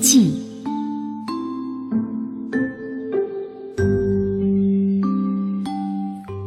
[0.00, 0.32] 记》。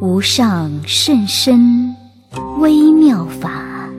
[0.02, 1.96] 无上甚深
[2.60, 3.90] 微妙法，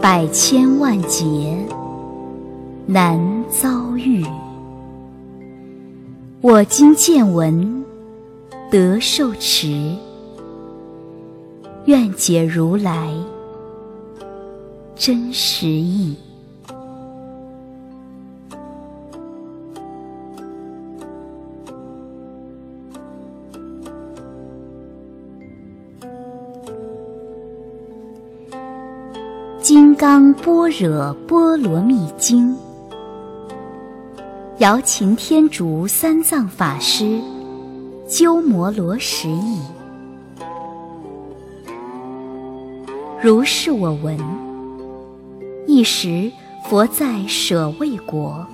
[0.00, 1.58] 百千万劫
[2.86, 3.18] 难
[3.48, 4.24] 遭遇。
[6.40, 7.84] 我今见闻
[8.70, 9.92] 得受持，
[11.86, 13.12] 愿解如来
[14.94, 16.14] 真实义。
[29.98, 32.54] 《刚般若波罗蜜经》，
[34.58, 37.20] 姚秦天竺三藏法师
[38.06, 39.60] 鸠摩罗什译。
[43.20, 44.16] 如是我闻：
[45.66, 46.30] 一时，
[46.70, 48.46] 佛在舍卫国，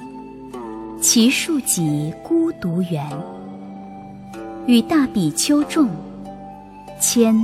[0.98, 3.06] 其数己孤独园，
[4.64, 5.91] 与大比丘众
[6.98, 7.36] 千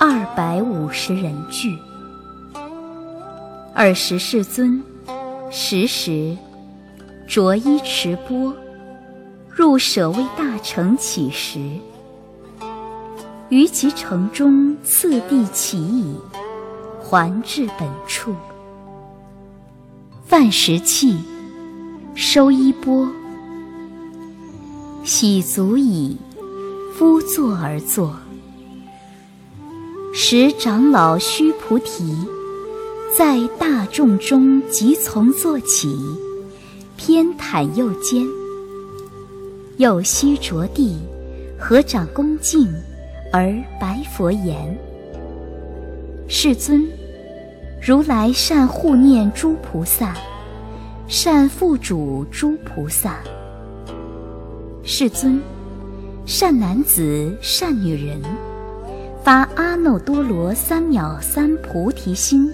[0.00, 1.68] 二百五十人聚。
[3.76, 4.80] 尔时世尊
[5.50, 6.36] 时时
[7.26, 8.54] 着衣持钵，
[9.50, 11.58] 入舍卫大城乞食。
[13.48, 16.14] 于其城中次第起已，
[17.02, 18.36] 还至本处。
[20.24, 21.16] 饭食讫，
[22.14, 23.08] 收衣钵，
[25.02, 26.16] 洗足已，
[26.96, 28.14] 敷座而坐。
[30.12, 32.16] 时长老须菩提。
[33.16, 35.96] 在大众中即从坐起，
[36.96, 38.26] 偏袒右肩，
[39.76, 40.98] 右膝着地，
[41.56, 42.66] 合掌恭敬，
[43.32, 44.76] 而白佛言
[46.26, 46.84] ：“世尊，
[47.80, 50.16] 如来善护念诸菩萨，
[51.06, 53.20] 善护主诸菩萨。
[54.82, 55.40] 世尊，
[56.26, 58.20] 善男子、善女人，
[59.22, 62.52] 发阿耨多罗三藐三菩提心。”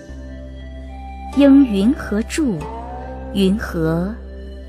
[1.36, 2.58] 应云何住？
[3.34, 4.12] 云何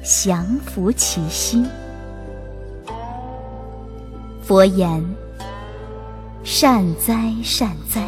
[0.03, 1.65] 降伏其心？
[4.43, 5.03] 佛言：
[6.43, 8.07] 善哉善哉，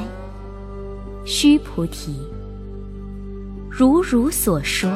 [1.25, 2.15] 须菩提，
[3.69, 4.91] 如汝所说，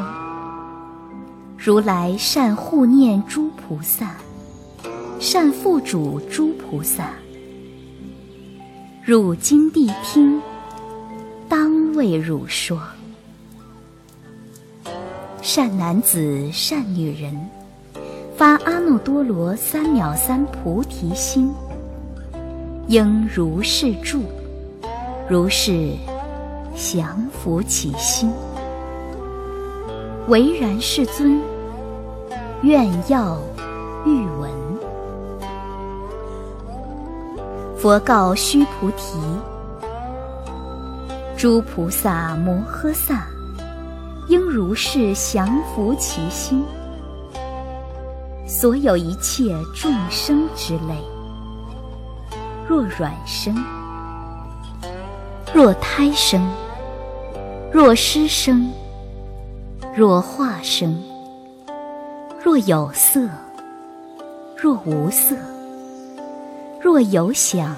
[1.58, 4.18] 如来善护念诸菩萨，
[5.20, 7.10] 善护主诸菩萨。
[9.04, 10.40] 汝今谛听，
[11.50, 12.80] 当为汝说。
[15.58, 17.36] 善男子、善女人，
[18.36, 21.52] 发阿耨多罗三藐三菩提心，
[22.86, 24.22] 应如是住，
[25.28, 25.96] 如是
[26.76, 28.32] 降伏其心。
[30.28, 31.42] 唯然，世尊，
[32.62, 33.40] 愿要
[34.06, 34.52] 欲闻。
[37.80, 39.20] 佛告须菩提：
[41.36, 43.26] 诸菩萨摩诃萨。
[44.28, 46.64] 应如是降伏其心。
[48.46, 50.96] 所有一切众生之类，
[52.68, 53.56] 若卵生，
[55.54, 56.50] 若胎生，
[57.72, 58.72] 若湿生，
[59.96, 60.98] 若化生，
[62.44, 63.28] 若有色，
[64.56, 65.36] 若无色，
[66.82, 67.76] 若有想，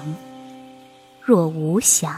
[1.20, 2.14] 若无想。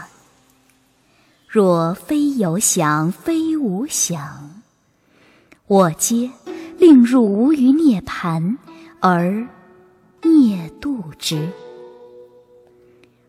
[1.53, 4.59] 若非有想，非无想，
[5.67, 6.31] 我皆
[6.79, 8.57] 令入无余涅盘
[8.99, 9.47] 而
[10.23, 11.47] 灭度之。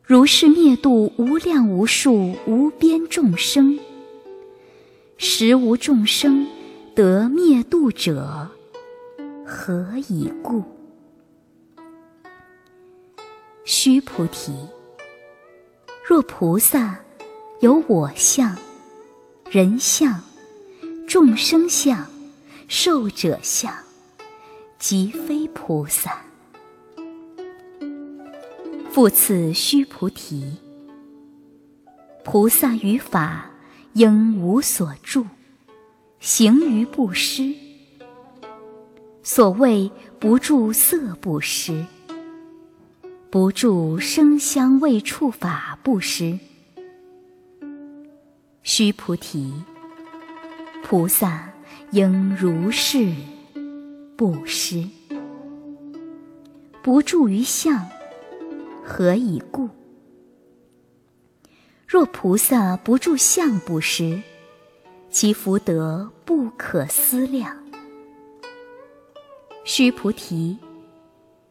[0.03, 3.79] 如是灭度无量无数无边众生，
[5.19, 6.47] 实无众生
[6.95, 8.49] 得灭度者，
[9.45, 10.63] 何以故？
[13.67, 14.55] 须菩提，
[16.09, 17.04] 若菩萨。
[17.65, 18.55] 有我相、
[19.51, 20.23] 人相、
[21.09, 22.07] 众生相、
[22.69, 23.73] 寿者相，
[24.79, 26.23] 即非菩萨。
[28.91, 30.59] 复次，须菩提，
[32.23, 33.51] 菩萨于法
[33.95, 35.25] 应无所住，
[36.21, 37.55] 行于布施。
[39.23, 39.91] 所谓
[40.21, 41.87] 不住色布施，
[43.31, 46.39] 不住声香味触法布施。
[48.65, 49.53] 须菩提，
[50.83, 51.53] 菩萨
[51.91, 53.13] 应如是
[54.17, 54.89] 布施，
[56.83, 57.87] 不住于相，
[58.83, 59.69] 何以故？
[61.87, 64.23] 若菩萨不住相布施，
[65.11, 67.55] 其福德不可思量。
[69.65, 70.57] 须菩提，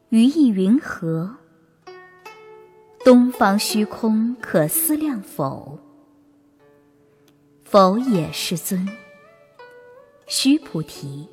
[0.10, 1.38] 于意云何？
[3.06, 5.77] 东方虚空可思量否？
[7.74, 8.88] 否也，世尊。
[10.28, 11.28] 须菩提，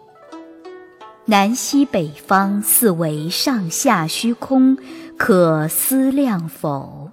[1.27, 4.75] 南西北方四维上下虚空
[5.19, 7.11] 可思量否？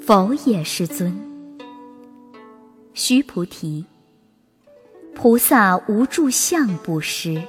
[0.00, 1.12] 否也，世尊。
[2.94, 3.84] 须菩提，
[5.12, 7.42] 菩萨无住相布施，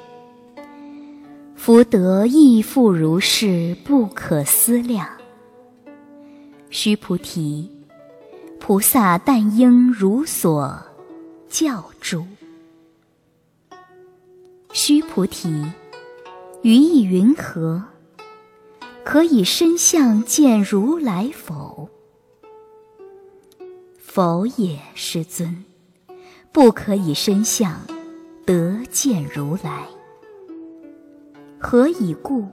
[1.55, 5.07] 福德亦复如是，不可思量。
[6.71, 7.69] 须菩提，
[8.61, 10.79] 菩萨但应如所
[11.49, 12.25] 教住。
[14.71, 15.65] 须菩提，
[16.61, 17.83] 于意云何？
[19.03, 21.89] 可以身相见如来否？
[23.97, 25.65] 否也，世尊，
[26.53, 27.81] 不可以身相
[28.45, 29.87] 得见如来。
[31.59, 32.47] 何以故？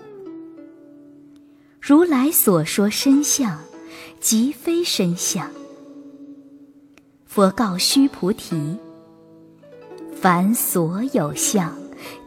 [1.80, 3.60] 如来所说身相。
[4.20, 5.48] 即非身相。
[7.28, 8.74] 佛告须菩提：
[10.18, 11.76] 凡所有相，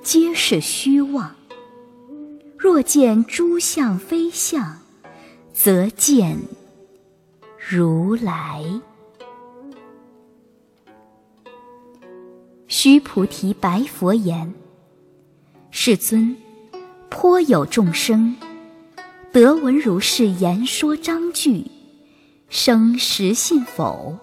[0.03, 1.35] 皆是虚妄。
[2.55, 4.77] 若见诸相非相，
[5.51, 6.37] 则见
[7.57, 8.63] 如来。
[12.67, 14.53] 须菩提白佛言：
[15.71, 16.37] 世尊，
[17.09, 18.37] 颇有众生
[19.33, 21.65] 得闻如是言说章句。
[22.49, 24.15] 生实信否？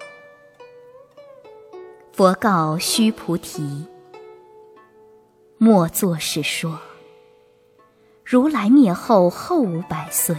[2.19, 3.87] 佛告须菩提：
[5.57, 6.81] 莫作是说。
[8.25, 10.35] 如来灭后后五百岁，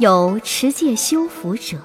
[0.00, 1.78] 有持戒修福者，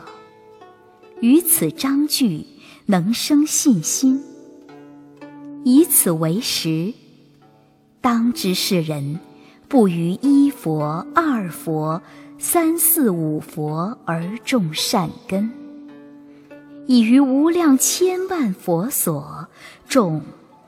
[1.21, 2.47] 于此章句
[2.87, 4.23] 能生信心，
[5.63, 6.95] 以此为实，
[8.01, 9.19] 当知是人
[9.67, 12.01] 不于一佛、二佛。
[12.39, 15.51] 三四五佛而种善根，
[16.87, 19.47] 已于无量千万佛所
[19.87, 20.21] 种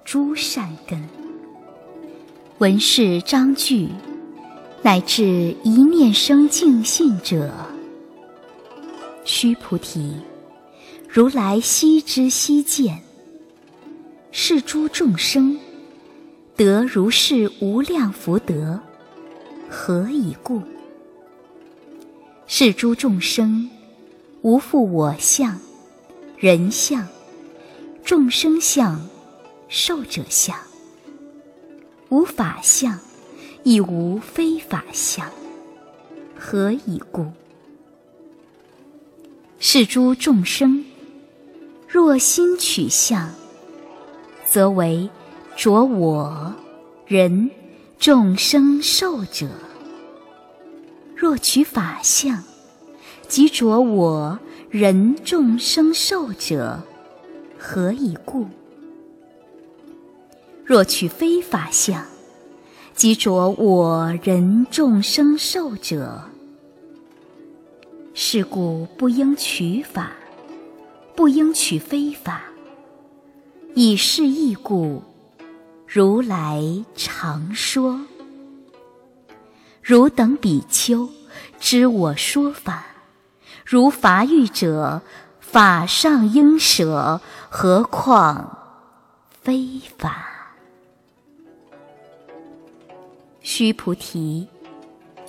[0.03, 1.07] 诸善根。
[2.57, 3.89] 闻是章句，
[4.81, 7.53] 乃至一念生净信者，
[9.25, 10.15] 须菩提，
[11.07, 12.99] 如来悉知悉见。
[14.31, 15.57] 是诸众生
[16.55, 18.79] 得如是无量福德，
[19.69, 20.61] 何以故？
[22.47, 23.69] 是诸众生
[24.41, 25.59] 无复我相、
[26.39, 27.07] 人相、
[28.03, 29.09] 众生相、
[29.69, 30.55] 寿者相，
[32.09, 32.99] 无法相，
[33.63, 35.27] 亦无非法相。
[36.37, 37.25] 何以故？
[39.57, 40.85] 是诸众生
[41.87, 43.33] 若心取相，
[44.45, 45.09] 则为
[45.55, 46.53] 着我、
[47.07, 47.49] 人、
[47.97, 49.47] 众生、寿者。
[51.15, 52.43] 若取法相，
[53.27, 54.37] 即着我
[54.69, 56.83] 人众生寿者，
[57.57, 58.47] 何以故？
[60.65, 62.03] 若取非法相，
[62.93, 66.21] 即着我人众生寿者，
[68.13, 70.11] 是故不应取法，
[71.15, 72.41] 不应取非法。
[73.73, 75.01] 以是义故，
[75.87, 76.61] 如来
[76.93, 78.01] 常说。
[79.81, 81.07] 汝等比丘，
[81.57, 82.85] 知我说法，
[83.69, 85.01] 如法欲者，
[85.41, 87.19] 法上应舍，
[87.49, 88.57] 何况
[89.41, 90.55] 非法？
[93.41, 94.47] 须菩提，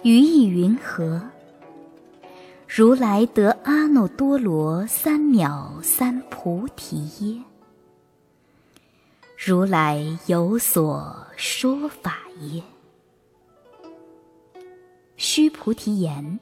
[0.05, 1.21] 于意云何？
[2.69, 7.43] 如来得阿耨多罗三藐三菩提耶？
[9.37, 12.63] 如来有所说法耶？
[15.17, 16.39] 须菩提言：“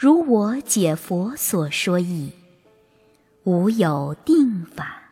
[0.00, 2.30] 如我解佛所说义，
[3.42, 5.10] 无有定法，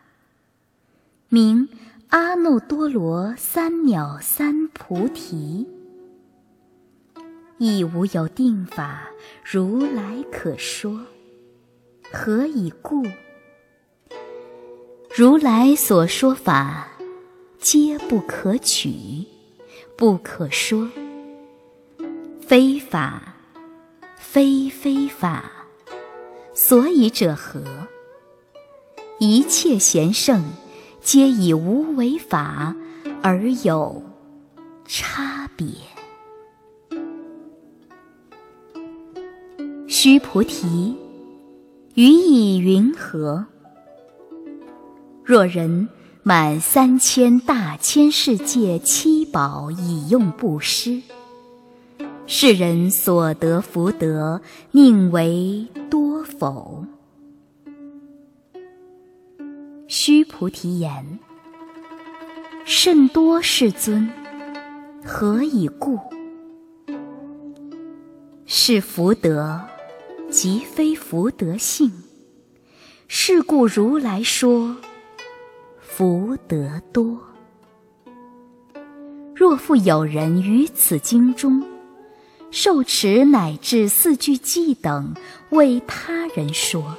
[1.28, 1.68] 名
[2.10, 5.66] 阿耨多罗三藐三菩提；
[7.58, 9.08] 亦无有定法，
[9.42, 11.00] 如来可说。
[12.12, 13.02] 何以故？
[15.12, 16.86] 如来所说法，
[17.58, 19.26] 皆不可取，
[19.96, 20.88] 不可说。”
[22.40, 23.34] 非法，
[24.36, 25.50] 非非法，
[26.52, 27.64] 所以者何？
[29.18, 30.44] 一切贤圣，
[31.00, 32.76] 皆以无为法
[33.22, 34.02] 而有
[34.84, 35.66] 差别。
[39.88, 40.94] 须菩提，
[41.94, 43.46] 于意云何？
[45.24, 45.88] 若人
[46.22, 51.00] 满三千大千世界七宝以用布施，
[52.28, 54.40] 世人所得福德，
[54.72, 56.84] 宁为多否？
[59.86, 61.20] 须菩提言：
[62.64, 64.10] 甚多，世尊。
[65.04, 66.00] 何以故？
[68.44, 69.60] 是福德，
[70.28, 71.92] 即非福德性。
[73.06, 74.76] 是故如来说。
[75.80, 77.20] 福德多。
[79.32, 81.62] 若复有人于此经中
[82.50, 85.14] 受持乃至四句偈等，
[85.50, 86.96] 为他人说，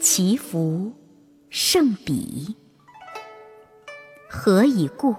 [0.00, 0.92] 其福
[1.48, 2.54] 胜彼。
[4.28, 5.14] 何以故？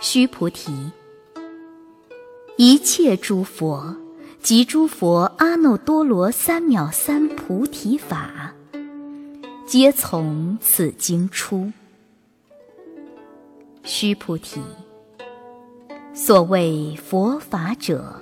[0.00, 0.90] 须菩提，
[2.56, 3.96] 一切诸佛
[4.40, 8.54] 及诸佛阿耨多罗三藐三菩提法。
[9.66, 11.72] 皆从此经出。
[13.84, 14.62] 须菩提，
[16.20, 18.20] 所谓佛法者，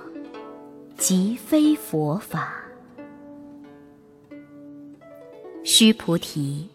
[0.99, 2.53] 即非佛法。
[5.63, 6.69] 须菩提，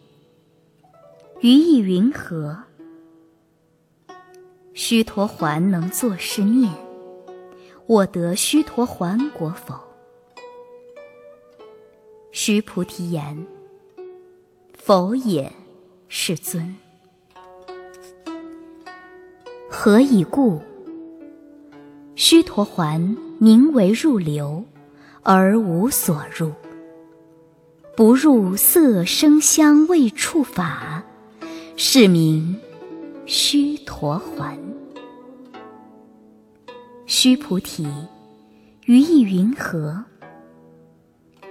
[1.39, 2.61] 于意云何？
[4.73, 6.69] 须陀环能作是念：
[7.87, 9.79] 我得须陀环果否？
[12.33, 13.47] 须菩提言。
[14.73, 15.49] 否也，
[16.09, 16.75] 世尊。
[19.69, 20.61] 何以故？
[22.15, 24.63] 须陀环名为入流，
[25.23, 26.51] 而无所入，
[27.97, 31.03] 不入色声香味触法，
[31.75, 32.59] 是名
[33.25, 34.57] 须陀环。
[37.07, 37.87] 须菩提，
[38.85, 40.05] 于意云何？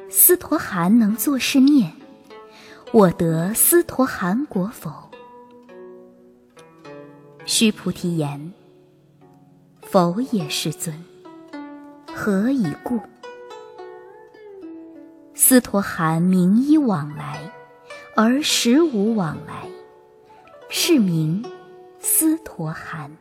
[0.09, 1.93] 斯陀含能作是念。
[2.93, 4.93] 我得斯陀含果否？
[7.47, 8.53] 须菩提言：
[9.93, 11.05] 否也，世尊。
[12.15, 12.99] 何以故？
[15.35, 17.53] 斯陀含名依往来，
[18.17, 19.69] 而实无往来，
[20.71, 21.45] 是名
[22.01, 23.15] 斯陀含。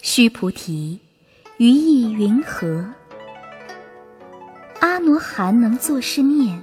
[0.00, 0.98] 须菩提，
[1.58, 2.84] 于意云何？
[4.80, 6.60] 阿罗汉能作是念。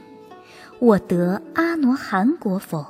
[0.79, 2.86] 我得阿罗汉果否？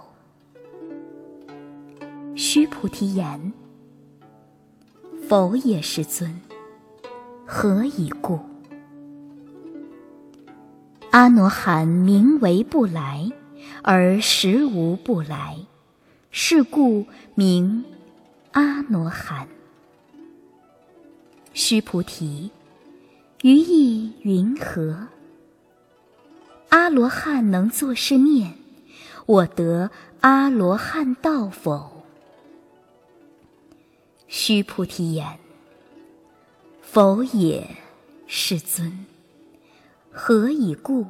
[2.36, 3.54] 须菩提言：
[5.30, 6.42] 否也，世尊。
[7.46, 8.40] 何以故？
[11.12, 13.30] 阿罗汉名为不来，
[13.84, 15.56] 而实无不来，
[16.32, 17.06] 是故
[17.36, 17.86] 名
[18.54, 19.48] 阿罗汉。
[21.54, 22.50] 须菩提，
[23.44, 25.10] 于意云何？
[26.70, 28.56] 阿罗汉能作是念：
[29.28, 31.99] 我得阿罗汉道否？
[34.32, 35.40] 须菩提言：
[36.84, 37.68] 否也，
[38.28, 39.06] 世尊。
[40.12, 41.08] 何以故？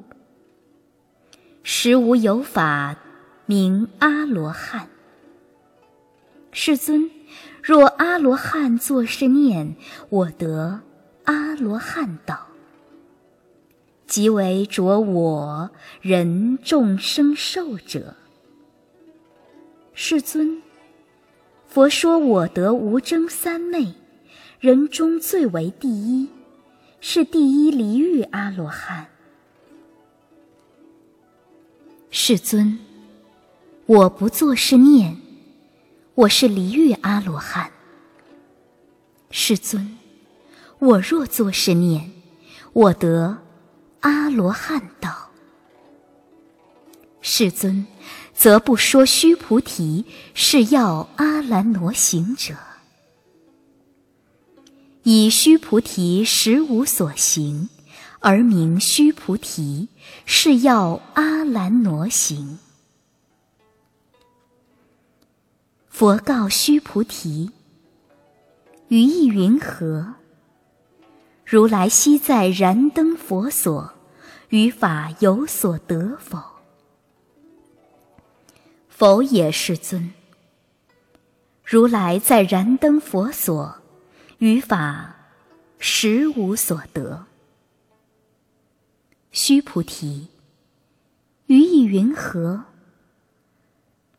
[1.61, 2.95] 实无有法
[3.45, 4.87] 名阿罗汉。
[6.53, 7.11] 世尊，
[7.61, 9.75] 若阿罗汉作是念：
[10.07, 10.79] 我得
[11.25, 12.47] 阿罗汉道。
[14.07, 15.69] 即为着我
[16.01, 18.15] 人众生寿者。
[19.93, 20.63] 世尊，
[21.69, 23.93] 佛说我得无争三昧，
[24.59, 26.27] 人中最为第一，
[26.99, 29.05] 是第一离欲阿罗汉。
[32.09, 32.79] 世尊，
[33.85, 35.15] 我不作是念，
[36.15, 37.71] 我是离欲阿罗汉。
[39.29, 39.95] 世尊，
[40.79, 42.11] 我若作是念，
[42.73, 43.37] 我得。
[44.01, 45.29] 阿罗汉道
[47.19, 47.85] ：“世尊，
[48.39, 52.55] 则不说须菩提是要阿兰罗行者。
[55.03, 57.67] 以须菩提实无所行，
[58.21, 59.89] 而名须菩提
[60.25, 62.59] 是要阿兰罗行。
[65.89, 67.51] 佛告须菩提：
[68.87, 70.13] 于意云何？”
[71.43, 73.91] 如来昔在燃灯佛所，
[74.47, 76.48] 于法有所得否？
[78.99, 80.11] 否也，世尊。
[81.63, 83.77] 如来在燃灯佛所，
[84.39, 85.15] 于法
[85.77, 87.25] 实无所得。
[89.31, 90.27] 须菩提，
[91.45, 92.65] 于意云何？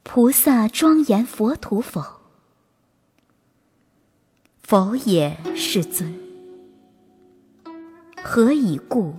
[0.03, 2.03] 菩萨庄严佛土否？
[4.63, 6.19] 否也，世尊。
[8.23, 9.17] 何以故？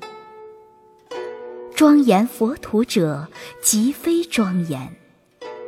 [1.76, 3.28] 庄严佛土者，
[3.62, 4.96] 即非庄严，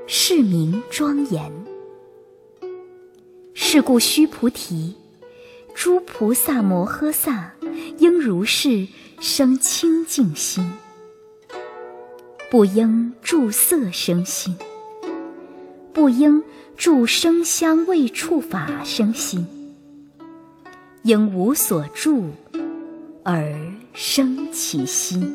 [0.07, 1.51] 是名庄严。
[3.53, 4.95] 是故须菩提，
[5.73, 7.53] 诸菩萨摩诃萨
[7.97, 8.87] 应如是
[9.19, 10.71] 生清净心，
[12.51, 14.55] 不应住色生心，
[15.91, 16.43] 不应
[16.75, 19.47] 住声香味触法生心，
[21.03, 22.29] 应无所住
[23.23, 23.55] 而
[23.93, 25.33] 生其心。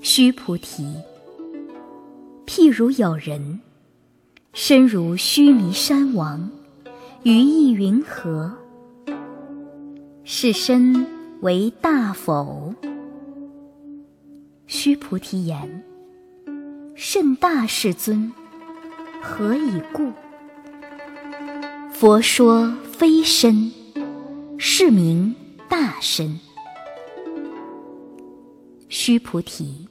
[0.00, 0.94] 须菩提，
[2.48, 3.60] 譬如有人
[4.54, 6.50] 身如须弥山王，
[7.22, 8.56] 于意云何？
[10.24, 11.06] 是身
[11.42, 12.74] 为大否？
[14.66, 15.84] 须菩提言：
[16.94, 18.32] 甚大，世尊。
[19.20, 20.10] 何以故？
[21.92, 23.70] 佛说非身，
[24.56, 25.34] 是名
[25.68, 26.40] 大身。
[28.88, 29.87] 须菩提。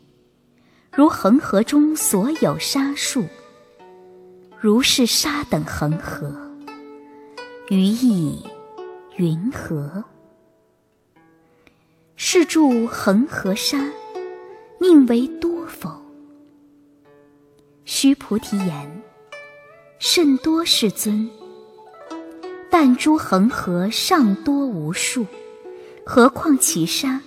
[0.97, 3.23] 如恒河中所有沙数，
[4.59, 6.35] 如是沙等恒河，
[7.69, 8.43] 于意
[9.15, 10.03] 云何？
[12.15, 13.77] 是住恒河沙，
[14.79, 15.87] 宁为多否？
[17.85, 19.03] 须菩提言：
[19.99, 21.29] 甚多，世尊。
[22.71, 25.27] 但诸恒河尚多无数，
[26.03, 27.21] 何况其沙？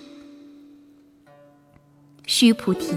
[2.25, 2.93] 须菩提。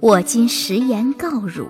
[0.00, 1.68] 我今实言告汝：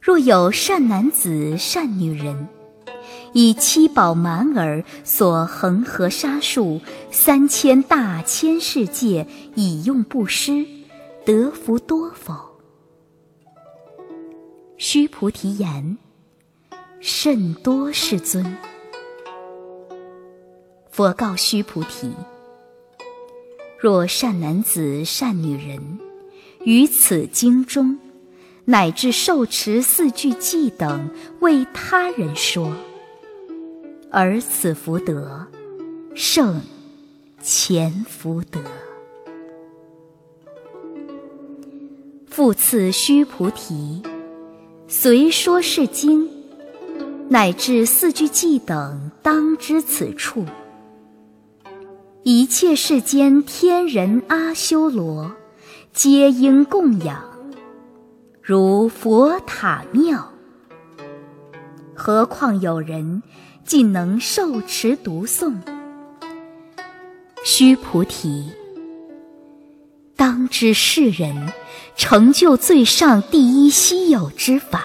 [0.00, 2.48] 若有善男子、善女人，
[3.32, 10.64] 以七宝满耳所恒河沙数三千大千世界，以用布施，
[11.24, 12.32] 得福多否？
[14.76, 15.98] 须菩提言：
[17.00, 18.56] 甚多，世尊。
[20.92, 22.14] 佛告须菩提：
[23.80, 25.98] 若善男子、善女人，
[26.64, 27.98] 于此经中，
[28.66, 31.08] 乃至受持四句偈等，
[31.40, 32.72] 为他人说，
[34.10, 35.46] 而此福德
[36.14, 36.60] 胜
[37.42, 38.60] 前福德。
[42.26, 44.02] 复次须菩提，
[44.86, 46.28] 随说是经，
[47.28, 50.44] 乃至四句偈等，当知此处，
[52.22, 55.32] 一切世间天人阿修罗。
[55.92, 57.20] 皆应供养，
[58.40, 60.32] 如佛塔庙。
[61.94, 63.22] 何况有人
[63.64, 65.56] 竟能受持读诵？
[67.44, 68.50] 须菩提，
[70.14, 71.52] 当知世人
[71.96, 74.84] 成就最上第一稀有之法。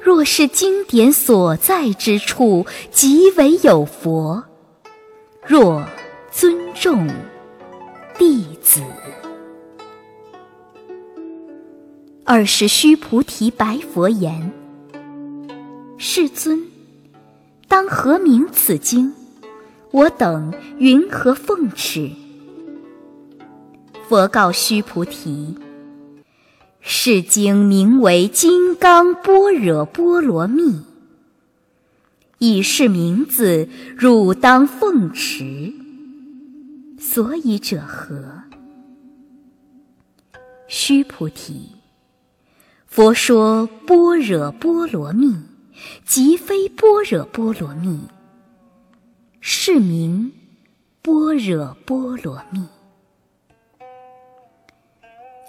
[0.00, 4.44] 若是经典所在之处，即为有佛。
[5.44, 5.84] 若
[6.30, 7.08] 尊重
[8.16, 8.80] 弟子。
[12.28, 14.50] 二是须菩提白佛言
[15.96, 16.64] ：“世尊，
[17.68, 19.14] 当何名此经？
[19.92, 22.10] 我等云何奉持？”
[24.08, 25.56] 佛告须菩提
[26.82, 30.62] ：“是经名为《金刚般若波罗蜜》，
[32.38, 35.72] 以是名字，汝当奉持。
[36.98, 38.42] 所以者何？”
[40.66, 41.75] 须菩提。
[42.96, 45.36] 佛说般若波罗蜜，
[46.06, 48.00] 即非般若波罗蜜，
[49.38, 50.32] 是名
[51.02, 52.66] 般若波罗蜜。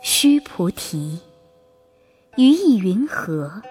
[0.04, 1.22] 须菩提，
[2.36, 3.62] 于意云何？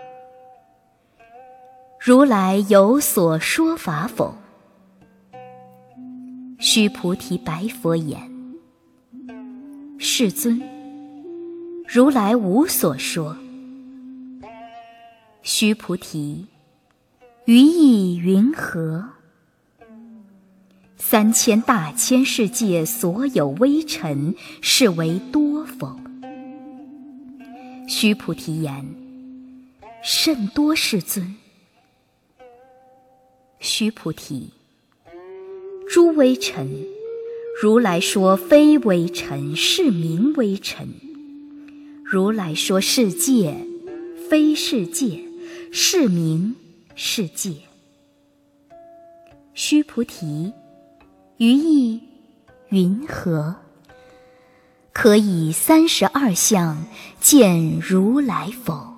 [2.01, 4.35] 如来有所说法否？
[6.59, 8.19] 须菩提白佛言
[10.01, 10.63] ：“世尊，
[11.87, 13.37] 如来无所说。”
[15.49, 16.47] 须菩提，
[17.45, 19.11] 于意云何？
[20.99, 26.01] 三千大千世界所有微尘，是为多否？
[27.87, 28.85] 须菩提言：
[30.03, 31.37] 甚多，世尊。
[33.61, 34.51] 须菩提，
[35.89, 36.69] 诸微尘，
[37.63, 40.89] 如来说非微尘，是名微尘；
[42.03, 43.57] 如来说世界，
[44.29, 45.25] 非世界。
[45.73, 46.55] 是名
[46.95, 47.57] 是界。
[49.55, 50.53] 须菩提，
[51.39, 52.03] 于意
[52.69, 53.57] 云何？
[54.93, 56.87] 可以三十二相
[57.21, 58.95] 见如来否？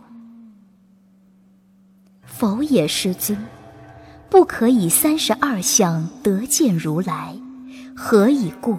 [2.24, 3.36] 否也，师尊。
[4.30, 7.34] 不可以三十二相得见如来，
[7.96, 8.78] 何以故？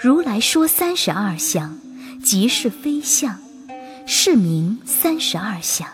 [0.00, 1.76] 如来说三十二相，
[2.22, 3.38] 即是非相，
[4.12, 5.86] 是名三十二相。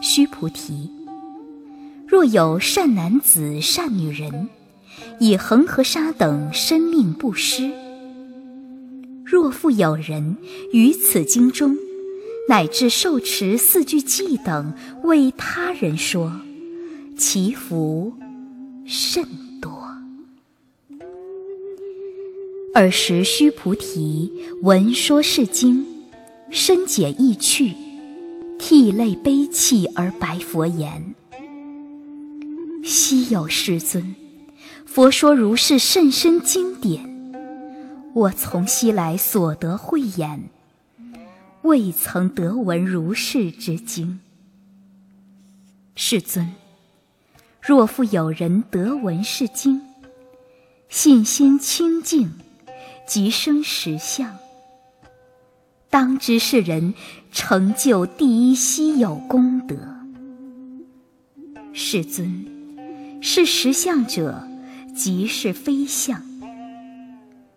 [0.00, 0.90] 须菩提，
[2.08, 4.48] 若有善男子、善女人，
[5.18, 7.70] 以恒河沙等生命布施；
[9.22, 10.38] 若复有人
[10.72, 11.76] 于此经中，
[12.48, 14.72] 乃至受持四句偈等，
[15.02, 16.32] 为他人说，
[17.18, 18.14] 其福
[18.86, 19.22] 甚
[19.60, 19.70] 多。
[22.74, 25.84] 尔时须菩提闻说是经，
[26.50, 27.74] 深解意趣，
[28.58, 31.14] 涕泪悲泣而白佛言
[32.84, 34.16] ：“昔有世尊，
[34.84, 37.32] 佛说如是甚深经典，
[38.14, 40.50] 我从昔来所得慧眼，
[41.62, 44.18] 未曾得闻如是之经。
[45.94, 46.52] 世尊，
[47.62, 49.82] 若复有人得闻是经，
[50.88, 52.32] 信心清净。”
[53.06, 54.38] 即生实相，
[55.90, 56.94] 当知是人
[57.32, 59.76] 成就第一稀有功德。
[61.72, 62.46] 世尊，
[63.20, 64.48] 是实相者，
[64.94, 66.22] 即是非相。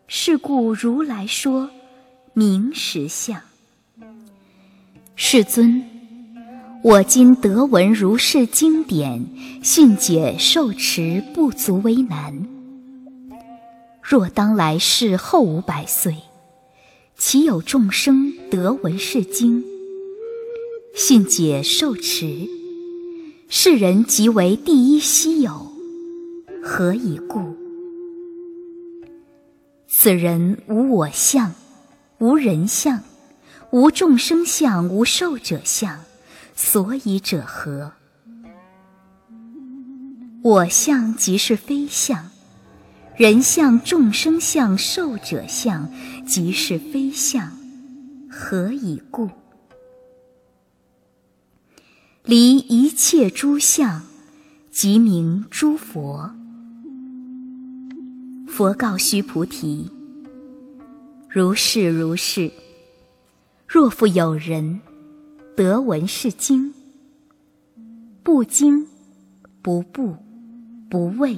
[0.07, 1.69] 是故如来说
[2.33, 3.39] 明实相。
[5.15, 5.83] 世尊，
[6.83, 9.27] 我今得闻如是经典，
[9.61, 12.47] 信解受持不足为难。
[14.01, 16.15] 若当来世后五百岁，
[17.25, 19.63] 岂有众生得闻是经，
[20.93, 22.49] 信解受持？
[23.47, 25.71] 世人即为第一稀有，
[26.61, 27.55] 何以故？
[29.87, 31.53] 此人无我相，
[32.17, 33.01] 无人相，
[33.71, 36.01] 无众生相，无寿者相，
[36.57, 37.93] 所以者何？
[40.43, 42.32] 我相即是非相。
[43.15, 45.87] 人相、众生相、寿者相，
[46.25, 47.51] 即是非相，
[48.27, 49.29] 何以故？
[52.23, 54.01] 离一切诸相，
[54.71, 56.31] 即名诸佛。
[58.47, 59.91] 佛告须菩提：
[61.29, 62.51] 如是如是。
[63.67, 64.81] 若复有人
[65.55, 66.73] 得闻是经，
[68.23, 68.87] 不惊，
[69.61, 70.15] 不怖，
[70.89, 71.37] 不畏。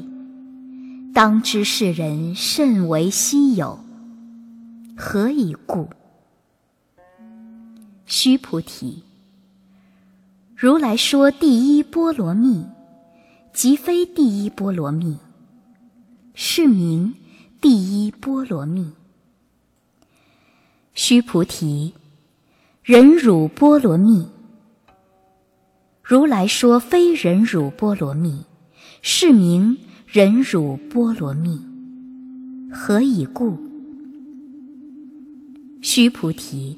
[1.15, 3.79] 当知是人甚为稀有，
[4.97, 5.87] 何以故？
[8.05, 9.01] 须菩提，
[10.57, 12.65] 如来说第一波罗蜜，
[13.53, 15.17] 即非第一波罗蜜，
[16.33, 17.13] 是名
[17.61, 18.91] 第一波罗蜜。
[20.93, 21.93] 须菩提，
[22.83, 24.27] 忍辱波罗蜜，
[26.03, 28.43] 如来说非忍辱波罗蜜，
[29.01, 29.77] 是名。
[30.15, 31.59] 忍辱波罗蜜，
[32.71, 33.57] 何以故？
[35.81, 36.77] 须菩提，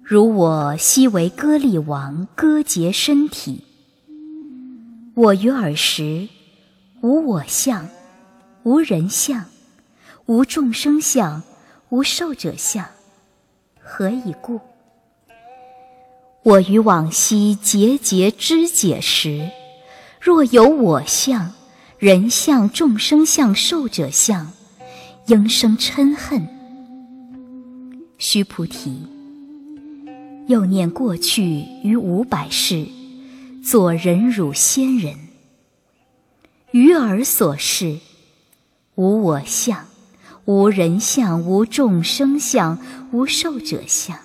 [0.00, 3.64] 如我昔为歌利王，割截身体。
[5.16, 6.28] 我于尔时，
[7.00, 7.88] 无我相，
[8.62, 9.46] 无人相，
[10.26, 11.42] 无众生相，
[11.88, 12.86] 无寿者相，
[13.82, 14.60] 何以故？
[16.44, 19.50] 我于往昔节节肢解时，
[20.20, 21.50] 若有我相。
[22.04, 24.52] 人相、众生相、寿者相，
[25.28, 26.46] 应生嗔恨。
[28.18, 29.06] 须菩提，
[30.46, 32.86] 又念过去于五百世，
[33.64, 35.16] 作忍辱仙人。
[36.72, 37.96] 于尔所示，
[38.96, 39.86] 无我相，
[40.44, 42.78] 无人相，无众生相，
[43.12, 44.18] 无寿者相。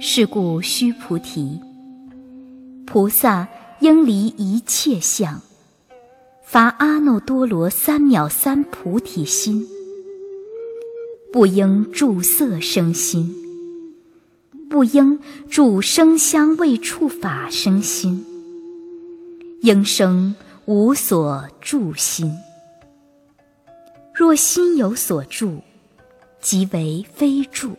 [0.00, 1.60] 是故须菩提，
[2.86, 3.46] 菩萨
[3.80, 5.42] 应离一切相。
[6.50, 9.68] 发阿耨多罗三藐三菩提心，
[11.30, 13.34] 不应住色生心，
[14.70, 18.24] 不应住声香味触法生心，
[19.60, 20.34] 应生
[20.64, 22.32] 无所住心。
[24.14, 25.60] 若心有所住，
[26.40, 27.76] 即为非住。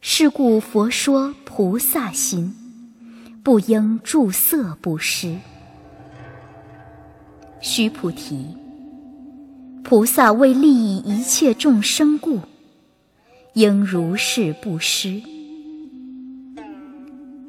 [0.00, 2.52] 是故佛说菩萨心，
[3.44, 5.36] 不应住色不施。
[7.62, 8.46] 须菩提，
[9.84, 12.40] 菩萨为利益一切众生故，
[13.52, 15.20] 应如是布施。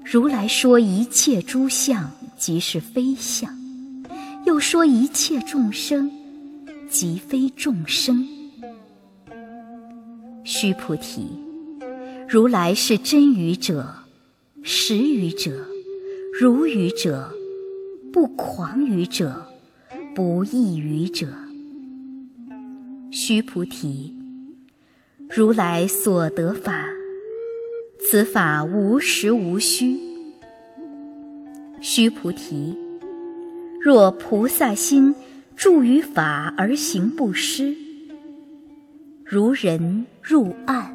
[0.03, 3.57] 如来说一切诸相即是非相，
[4.45, 6.11] 又说一切众生
[6.89, 8.27] 即非众生。
[10.43, 11.25] 须菩提，
[12.27, 13.93] 如来是真语者、
[14.61, 15.65] 实语者、
[16.37, 17.31] 如语者、
[18.11, 19.45] 不狂语者，
[20.13, 21.27] 不异语者。
[23.11, 24.13] 须菩提，
[25.29, 26.85] 如来所得法，
[27.99, 29.97] 此法无实无虚。
[31.79, 32.77] 须菩提，
[33.81, 35.15] 若菩萨心
[35.55, 37.75] 住于法而行不施，
[39.23, 40.93] 如人入暗，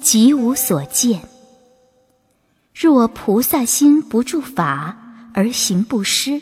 [0.00, 1.20] 即无所见。
[2.74, 6.40] 若菩萨心不住法而行不施，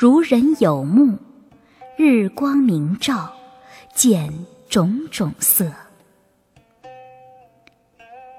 [0.00, 1.18] 如人有目，
[1.96, 3.32] 日光明照，
[3.92, 4.32] 见
[4.68, 5.72] 种种色。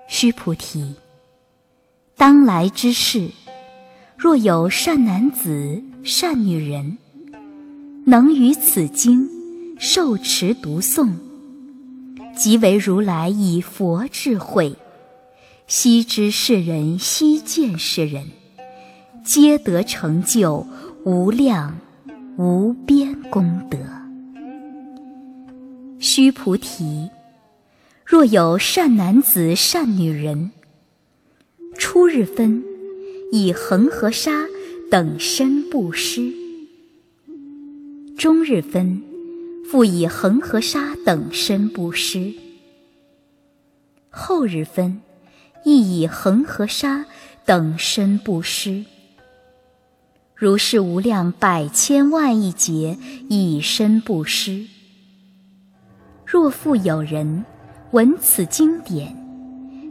[0.08, 0.96] 须菩提，
[2.16, 3.32] 当来之世，
[4.16, 6.98] 若有善男子、善女人，
[8.06, 9.30] 能于此经
[9.78, 11.12] 受持读诵，
[12.38, 14.78] 即为如来以佛智慧。
[15.68, 18.30] 悉知世人，悉见世人，
[19.26, 20.66] 皆得成就
[21.12, 21.76] 无量
[22.38, 23.80] 无边功德。
[25.98, 27.10] 须菩提，
[28.06, 30.52] 若有善男子、善女人，
[31.76, 32.64] 初日分
[33.32, 34.46] 以恒河沙
[34.92, 36.32] 等身布施；
[38.16, 39.02] 中日分
[39.68, 42.36] 复以恒河沙等身布施；
[44.12, 45.02] 后日分。
[45.66, 47.06] 亦以恒河沙
[47.46, 48.86] 等身布施，
[50.40, 52.98] 如是无量百千万亿劫
[53.28, 54.68] 以身布施。
[56.26, 57.44] 若复有人
[57.92, 59.14] 闻此经典，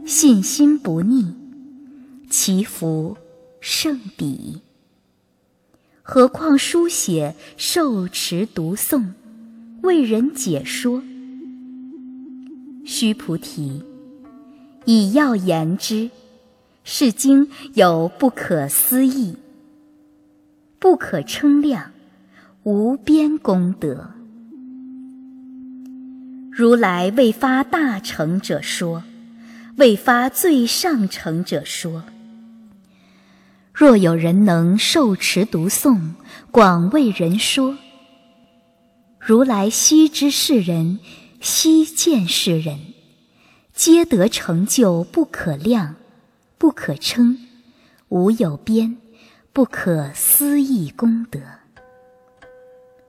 [0.07, 1.35] 信心不逆，
[2.31, 3.15] 其福
[3.61, 4.59] 甚彼。
[6.01, 9.05] 何况书写、受持、读诵、
[9.83, 11.03] 为人解说？
[12.83, 13.83] 须菩提。
[14.85, 16.09] 以要言之，
[16.83, 19.35] 是经有不可思议、
[20.79, 21.91] 不可称量、
[22.63, 24.11] 无边功德。
[26.49, 29.03] 如来未发大乘者说，
[29.75, 32.05] 未发最上乘者说。
[33.73, 36.13] 若有人能受持读诵，
[36.49, 37.77] 广为人说，
[39.19, 40.99] 如来悉知世人，
[41.41, 42.79] 悉见世人。
[43.73, 45.95] 皆得成就不可量、
[46.57, 47.37] 不可称、
[48.09, 48.97] 无有边、
[49.51, 51.39] 不可思议功德。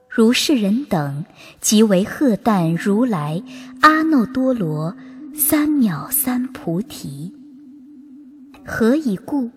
[0.09, 1.25] 如是人等，
[1.61, 3.41] 即为赫旦如来
[3.81, 4.95] 阿耨多罗
[5.33, 7.33] 三藐三菩提。
[8.65, 9.51] 何以故？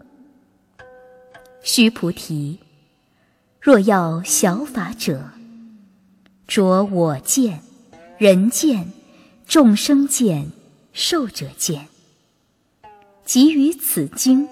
[1.62, 2.60] 须菩提，
[3.60, 5.30] 若要小法者，
[6.46, 7.60] 着我见、
[8.18, 8.92] 人见、
[9.46, 10.50] 众生见。
[10.96, 11.88] 受者见，
[13.24, 14.46] 即于此经，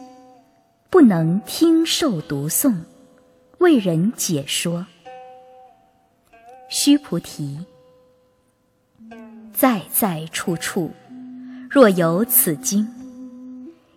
[0.92, 2.74] 不能听受读诵，
[3.60, 4.86] 为人解说。
[6.68, 7.58] 须菩提，
[9.54, 10.90] 在在处处，
[11.70, 12.86] 若有此经，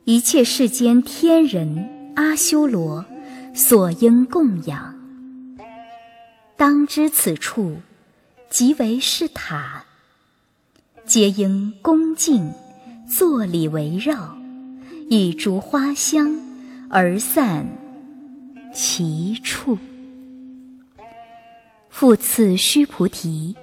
[0.05, 3.03] 一切世间天人阿修罗
[3.53, 4.97] 所应供养，
[6.55, 7.75] 当知此处
[8.49, 9.83] 即为是塔。
[11.05, 12.53] 皆应恭敬，
[13.05, 14.37] 坐礼围绕，
[15.09, 16.33] 以诸花香
[16.89, 17.67] 而散
[18.73, 19.77] 其处。
[21.89, 23.55] 复次，须菩提，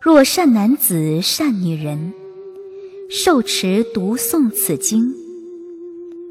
[0.00, 2.12] 若善男子、善女人，
[3.10, 5.14] 受持读诵此经，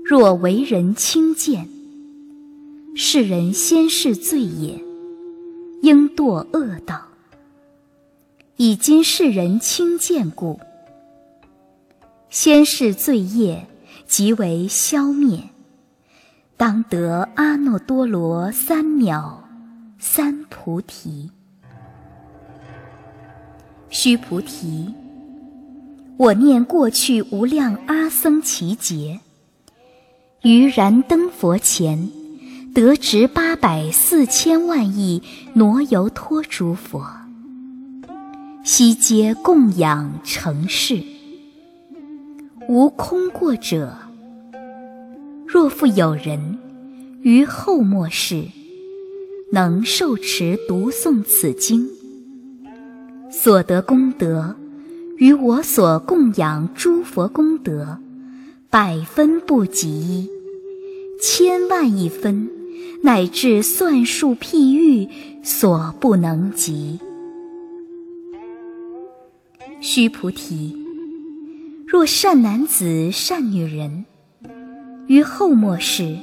[0.04, 1.70] 若为人轻贱，
[2.96, 4.84] 世人先世罪也，
[5.84, 7.08] 应堕恶道。
[8.58, 10.60] 以今世人轻贱故，
[12.32, 13.68] 先世罪业
[14.08, 15.51] 即为消灭，
[16.62, 19.34] 当得阿耨多罗三藐
[19.98, 21.32] 三菩提。
[23.90, 24.94] 须菩提，
[26.18, 29.22] 我念过去无量阿僧祇劫，
[30.44, 32.08] 于燃灯佛前，
[32.76, 35.24] 得值八百四千万亿
[35.56, 37.04] 挪游托诸佛。
[38.64, 41.04] 悉皆供养成事，
[42.70, 43.98] 无空过者。
[45.52, 46.58] 若复有人
[47.24, 48.46] 于后末世
[49.52, 51.90] 能受持读诵此经，
[53.30, 54.56] 所得功德，
[55.18, 57.98] 与我所供养诸佛功德，
[58.70, 60.30] 百分不及一，
[61.22, 62.50] 千万亿分，
[63.04, 65.10] 乃至算数譬喻
[65.44, 66.98] 所不能及。
[69.82, 70.74] 须菩提，
[71.86, 74.06] 若善男子、善女人，
[75.12, 76.18] 于后末世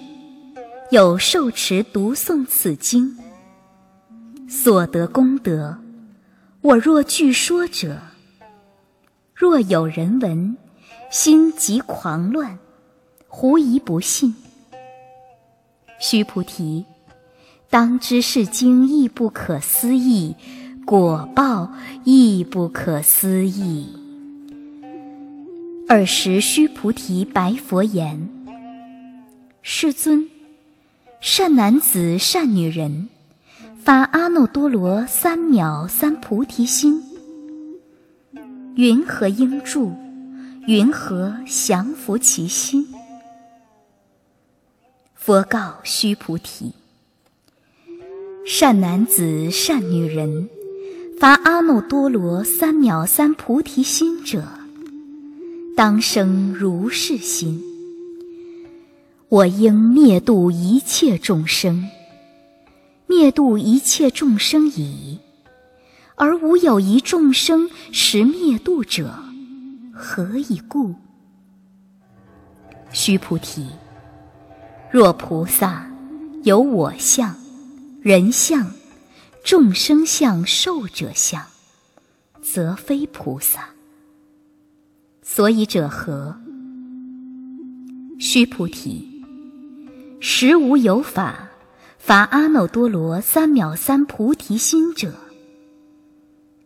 [0.90, 3.18] 有受持读诵此经
[4.48, 5.76] 所得功德，
[6.62, 7.98] 我若据说者，
[9.34, 10.56] 若有人闻，
[11.10, 12.58] 心即狂乱，
[13.26, 14.34] 狐疑不信。
[16.00, 16.86] 须菩提，
[17.68, 20.34] 当知是经亦不可思议，
[20.86, 21.70] 果报
[22.04, 23.86] 亦不可思议。
[25.90, 28.30] 尔时，须菩提白佛言
[29.70, 30.26] ：“世尊。”
[31.20, 33.10] 善男子、善女人，
[33.84, 37.02] 发阿耨多罗三藐三菩提心，
[38.76, 39.92] 云何应住？
[40.66, 42.88] 云何降伏其心？
[45.14, 46.72] 佛告须菩提：
[48.46, 50.48] 善男子、善女人，
[51.20, 54.48] 发阿耨多罗三藐三菩提心者，
[55.76, 57.62] 当生如是心。
[59.30, 61.86] 我应灭度一切众生，
[63.06, 65.18] 灭度一切众生已，
[66.14, 69.22] 而无有一众生实灭度者，
[69.92, 70.94] 何以故？
[72.90, 73.66] 须菩提，
[74.90, 75.90] 若菩萨
[76.44, 77.36] 有我相、
[78.00, 78.72] 人相、
[79.44, 81.44] 众生相、寿者相，
[82.40, 83.68] 则非菩萨。
[85.20, 86.34] 所以者何？
[88.18, 89.06] 须菩提。
[90.20, 91.48] 实无有法，
[91.96, 95.12] 法阿耨多罗三藐三菩提心者。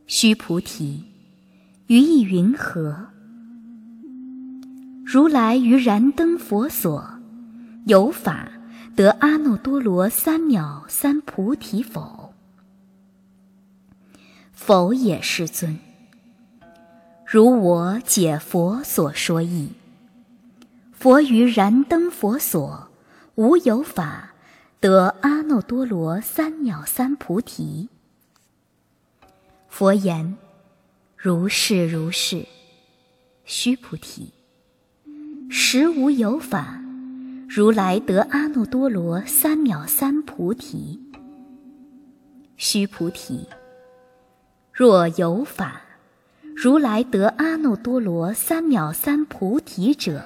[0.06, 1.04] 须菩提，
[1.86, 3.08] 于意云何？
[5.04, 7.06] 如来于燃灯佛所，
[7.86, 8.48] 有法
[8.96, 12.32] 得阿耨多罗三藐三菩提否？
[14.52, 15.78] 否也，世尊。
[17.26, 19.68] 如我解佛所说义，
[20.92, 22.88] 佛于燃灯佛所。
[23.34, 24.34] 无有法
[24.78, 27.88] 得阿耨多罗三藐三菩提。
[29.68, 30.36] 佛言：
[31.16, 32.46] 如是如是。
[33.44, 34.32] 须菩提，
[35.50, 36.80] 实无有法
[37.48, 41.00] 如来得阿耨多罗三藐三菩提。
[42.56, 43.48] 须菩提，
[44.72, 45.80] 若有法
[46.54, 50.22] 如来得阿耨多罗三藐三菩提者。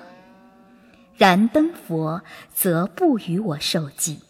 [1.17, 2.21] 燃灯佛
[2.53, 4.21] 则不与我受记。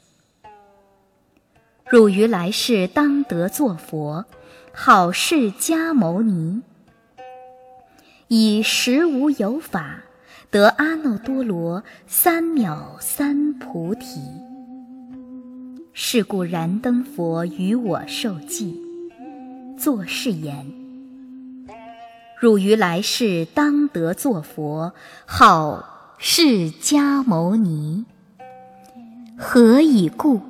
[1.89, 4.25] 汝于来世当得作佛，
[4.73, 6.63] 好释迦牟尼，
[8.29, 10.03] 以实无有法
[10.51, 14.21] 得阿耨多罗三藐三菩提。
[15.93, 18.81] 是故燃灯佛与我受记，
[19.77, 20.73] 作是言：
[22.39, 24.93] 汝于来世当得作佛，
[25.25, 25.96] 好。
[26.19, 28.07] 释迦牟尼，
[29.37, 30.41] 何以故？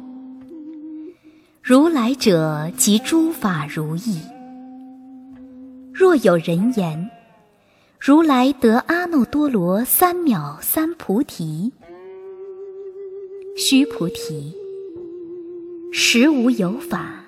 [1.60, 4.20] 如来者，即诸法如意。
[5.92, 7.10] 若有人言，
[7.98, 11.72] 如来得阿耨多罗三藐三菩提，
[13.56, 14.54] 须菩提，
[15.92, 17.24] 实无有法，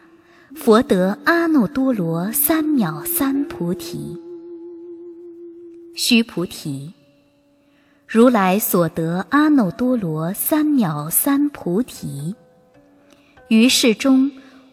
[0.55, 4.17] 佛得阿耨多罗三藐三菩提。
[5.93, 6.95] 须菩提。
[8.11, 12.35] 如来所得阿耨多罗三藐三菩提，
[13.49, 14.33] 于世中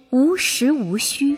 [0.09, 1.37] 无实无虚。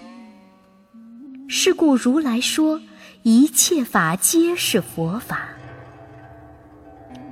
[1.47, 2.79] 是故如来说
[3.23, 5.49] 一切法皆是佛法。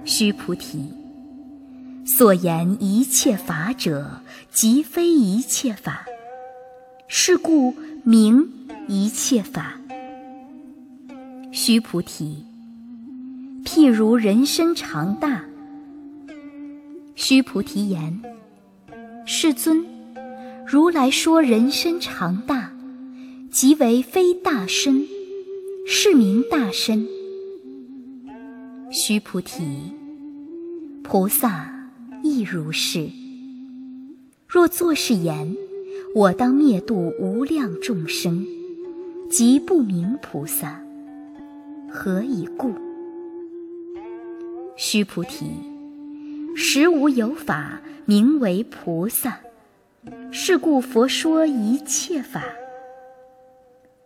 [0.04, 0.92] 须菩提，
[2.04, 4.20] 所言一切法者，
[4.52, 6.08] 即非一切法。
[7.08, 8.50] 是故名
[8.88, 9.80] 一切法。
[11.52, 12.44] 须菩提。
[13.66, 15.44] 譬如人身长大，
[17.16, 18.22] 须菩提言
[19.26, 19.84] ：“世尊，
[20.68, 22.72] 如来说人身长大，
[23.52, 25.08] 即为非大身，
[25.88, 27.08] 是名大身。”
[28.92, 29.66] 须菩提，
[31.04, 31.90] 菩萨
[32.24, 33.10] 亦如是。
[34.48, 35.58] 若作是言，
[36.14, 38.46] 我当灭度无量众生，
[39.30, 40.80] 即不名菩萨。
[41.90, 42.72] 何以故？
[44.78, 45.46] 须菩提，
[46.56, 49.40] 实无有法名为菩萨。
[50.32, 52.44] 是故佛说一切法，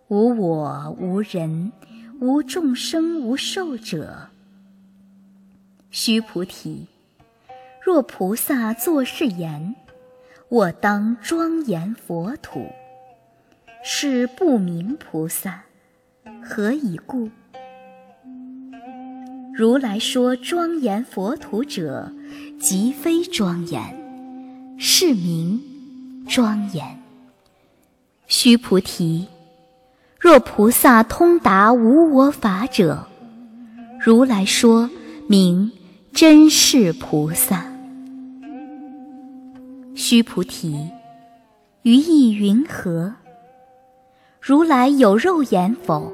[0.07, 1.71] 无我无人，
[2.21, 4.29] 无众生无寿者。
[5.89, 6.85] 须菩提，
[7.83, 9.75] 若菩萨作是言，
[10.47, 12.67] 我当庄严佛土，
[13.83, 15.63] 是不明菩萨。
[16.41, 17.29] 何以故？
[19.53, 22.11] 如来说庄严佛土者，
[22.59, 23.81] 即非庄严，
[24.77, 25.61] 是名
[26.27, 26.85] 庄严。
[28.27, 29.27] 须菩提，
[30.19, 33.07] 若菩萨通达无我法者，
[33.99, 34.89] 如来说
[35.27, 35.71] 名
[36.13, 37.65] 真是菩萨。
[39.95, 40.87] 须菩提，
[41.81, 43.13] 于意云何？
[44.39, 46.13] 如来有肉眼否？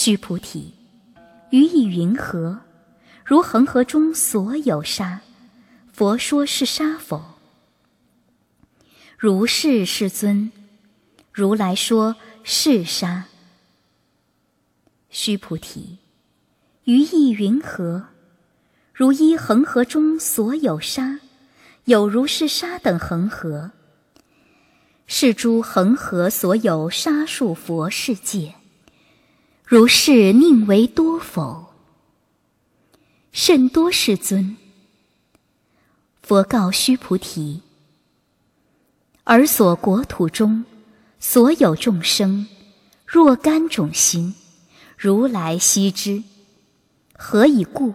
[0.00, 0.74] 须菩提，
[1.50, 2.60] 于意云何？
[3.24, 5.22] 如恒河中所有沙，
[5.92, 7.20] 佛说是沙否？
[9.18, 10.52] 如是，世尊。
[11.32, 13.24] 如来说是沙。
[15.10, 15.98] 须菩提，
[16.84, 18.06] 于意云何？
[18.94, 21.18] 如一恒河中所有沙，
[21.86, 23.72] 有如是沙等恒河，
[25.08, 28.54] 是诸恒河所有沙数佛世界。
[29.70, 31.74] 如是宁为多否？
[33.32, 34.56] 甚多，世尊。
[36.22, 37.60] 佛告须菩提：
[39.24, 40.64] 尔所国土中
[41.20, 42.48] 所有众生，
[43.04, 44.34] 若干种心，
[44.96, 46.22] 如来悉知。
[47.12, 47.92] 何以故？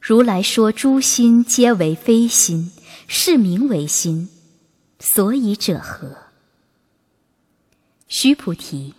[0.00, 2.72] 如来说诸心皆为非心，
[3.06, 4.28] 是名为心。
[4.98, 6.16] 所以者何？
[8.08, 8.94] 须菩提。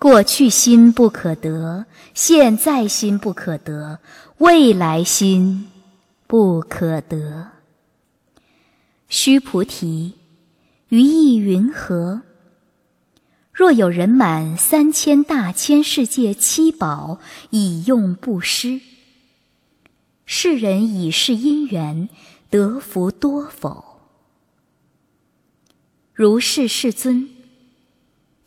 [0.00, 1.84] 过去心不可得，
[2.14, 3.98] 现在心不可得，
[4.38, 5.68] 未来心
[6.26, 7.48] 不可得。
[9.10, 10.14] 须菩提，
[10.88, 12.22] 于意云何？
[13.52, 17.20] 若有人满三千大千世界七宝
[17.50, 18.80] 以用布施，
[20.24, 22.08] 世人以是因缘
[22.48, 24.00] 得福多否？
[26.14, 27.28] 如是，世尊。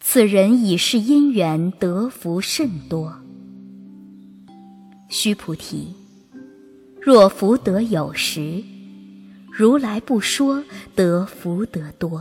[0.06, 3.16] 此人已是因缘得福甚多。
[5.08, 5.96] 须菩提，
[7.02, 8.62] 若福德有时，
[9.50, 10.62] 如来不说
[10.94, 12.20] 得福德多；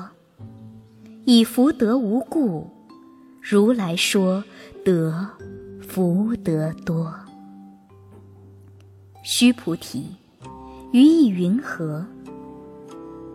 [1.24, 2.70] 以福德无故，
[3.42, 4.42] 如来说
[4.84, 5.28] 得
[5.86, 7.12] 福德多。
[9.24, 10.06] 须菩提，
[10.92, 12.06] 于意云何？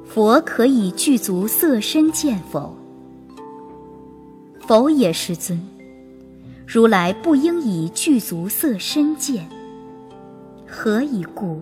[0.05, 2.75] 佛可以具足色身见否？
[4.67, 5.57] 否也，世尊。
[6.67, 9.47] 如来不应以具足色身见。
[10.67, 11.61] 何以故？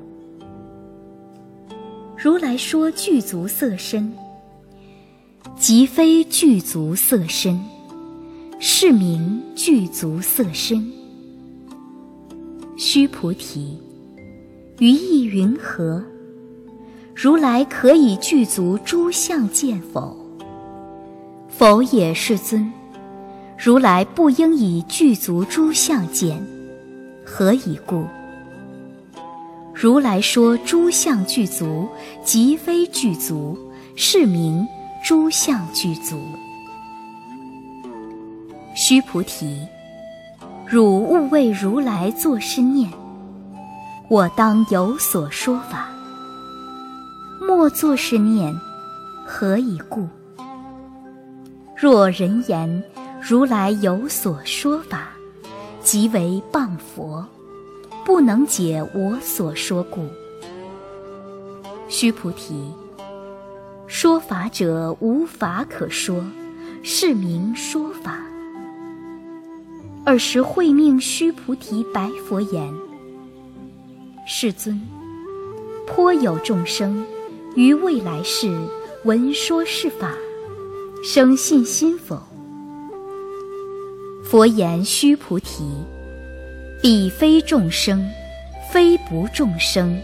[2.18, 4.12] 如来说具足色身，
[5.56, 7.64] 即非具足色身，
[8.58, 10.91] 是名具足色身。
[12.76, 13.78] 须菩提，
[14.80, 16.03] 于意云何？
[17.14, 20.18] 如来可以具足诸相见否？
[21.47, 22.74] 否也，世尊。
[23.58, 26.45] 如来不应以具足诸相见，
[27.26, 28.06] 何以故？
[29.74, 31.88] 如来说诸相具足，
[32.24, 33.58] 即非具足，
[33.95, 34.68] 是名
[35.03, 36.20] 诸相具足。
[38.76, 39.66] 须菩提，
[40.68, 42.91] 汝勿为如来作是念：
[44.10, 45.89] 我当有所说法。
[47.41, 48.53] 莫作是念，
[49.26, 50.08] 何以故？
[51.76, 52.84] 若人言。
[53.28, 55.10] 如来有所说法，
[55.82, 57.26] 即为谤佛，
[58.06, 60.08] 不能解我所说故。
[61.90, 62.72] 须菩提，
[63.88, 66.24] 说法者无法可说，
[66.84, 68.24] 是名说法。
[70.06, 72.72] 尔时会命须菩提白佛言
[74.28, 74.80] ：“世尊，
[75.88, 77.04] 颇有众生
[77.56, 78.56] 于未来世
[79.04, 80.14] 闻说是法，
[81.04, 82.22] 生信心否？”
[84.26, 85.64] 佛言：“须菩提，
[86.82, 88.10] 彼非众生，
[88.72, 90.02] 非不众生，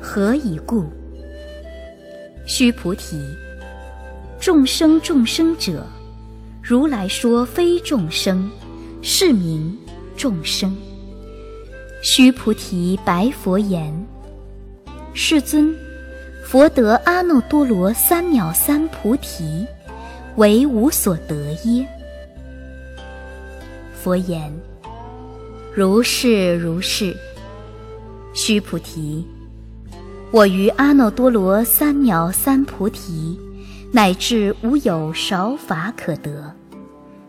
[0.00, 0.86] 何以故？
[2.46, 3.22] 须菩提，
[4.40, 5.86] 众生众生者，
[6.62, 8.50] 如来说非众生，
[9.02, 9.76] 是名
[10.16, 10.74] 众生。
[12.02, 13.92] 须菩提白佛言
[15.12, 15.76] ：“世尊，
[16.42, 19.66] 佛得阿耨多罗三藐三菩提，
[20.36, 21.86] 为无所得耶？”
[24.08, 24.50] 佛言
[25.76, 27.14] ：“如是如是。”
[28.32, 29.26] 须菩提。
[30.30, 33.38] 我于阿耨多罗三藐三菩提，
[33.92, 36.54] 乃至无有少法可得，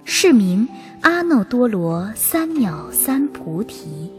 [0.06, 0.66] 是名
[1.02, 4.10] 阿耨多罗三藐三菩提。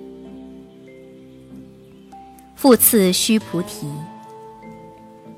[2.57, 3.91] 复次，须菩提，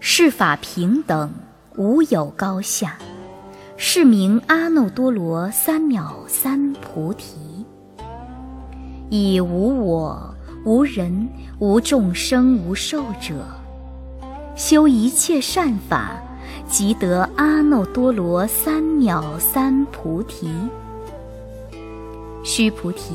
[0.01, 1.33] 是法平等，
[1.77, 2.99] 无有高下，
[3.77, 7.37] 是名阿耨多罗三藐三菩提。
[9.11, 10.35] 以无我。
[10.65, 13.45] 无人，无众生，无寿者，
[14.55, 16.13] 修一切善法，
[16.69, 20.49] 即得阿耨多罗三藐三菩提。
[22.45, 23.13] 须菩提，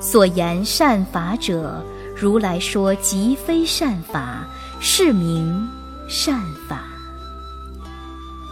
[0.00, 1.80] 所言善法者，
[2.16, 4.44] 如来说即非善法，
[4.80, 5.68] 是名
[6.08, 6.82] 善法。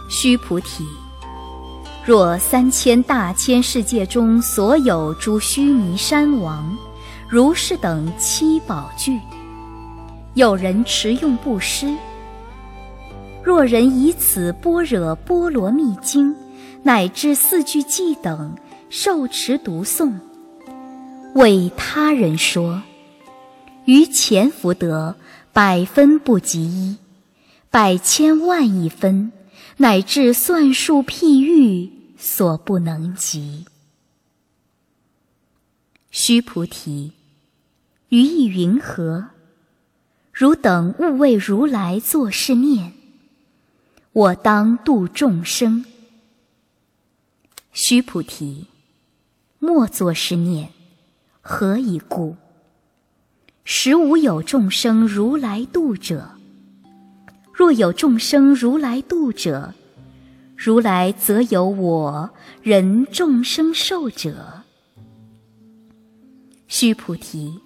[0.09, 0.85] 须菩提，
[2.05, 6.77] 若三千大千世界中所有诸须弥山王。
[7.29, 9.19] 如是等七宝具，
[10.35, 11.91] 有人持用布施。
[13.41, 16.35] 若人以此般若波罗蜜经，
[16.83, 18.55] 乃至四句偈等
[18.89, 20.11] 受持读诵，
[21.33, 22.83] 为他人说，
[23.85, 25.15] 于前福德
[25.53, 26.97] 百分不及一，
[27.71, 29.31] 百千万亿分，
[29.77, 31.89] 乃至算数譬喻
[32.25, 33.65] 所不能及。
[36.09, 37.11] 须菩提。
[38.07, 39.27] 于意云何？
[40.31, 42.93] 汝等勿为如来作是念：
[44.13, 45.83] 我当度众生。
[47.73, 48.67] 须菩提，
[49.59, 50.69] 莫作是念。
[51.41, 52.37] 何以故？
[53.65, 56.37] 实无有众生如来度者。
[57.51, 59.73] 若有众生如来度者，
[60.65, 62.29] 如来则有我
[62.61, 64.63] 人众生寿者。
[66.69, 67.59] 须菩提。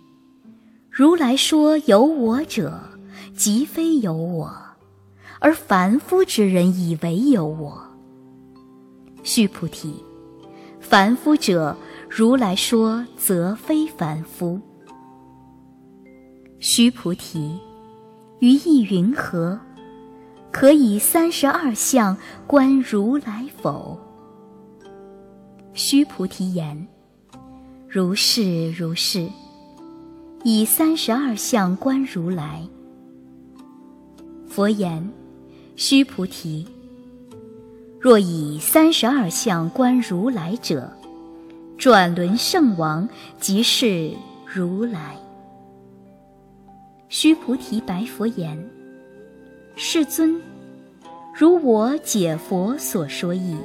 [0.89, 2.81] 如来说有我者，
[3.35, 4.51] 即非有我，
[5.39, 7.79] 而凡夫之人以为有我。
[9.21, 10.03] 须菩提，
[10.79, 11.77] 凡夫者，
[12.09, 14.59] 如来说则非凡夫。
[16.57, 17.59] 须菩提，
[18.39, 19.59] 于意云何？
[20.51, 22.17] 可以三十二相
[22.47, 23.99] 观如来否？
[25.73, 26.87] 须菩提言：
[27.87, 29.29] 如是如是。
[30.43, 32.61] 以三十二相观如来。
[34.47, 35.07] 佛言：
[35.75, 36.65] 须菩提，
[37.99, 40.91] 若以三十二相观如来者，
[41.77, 43.07] 转轮圣王
[43.39, 44.11] 即是
[44.45, 45.15] 如来。
[47.09, 48.57] 须菩提白佛言：
[49.79, 50.41] 世尊，
[51.35, 53.55] 如我解佛所说意，